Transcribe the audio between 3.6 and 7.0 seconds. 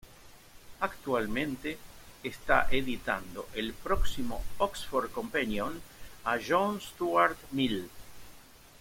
próximo "Oxford Companion" a John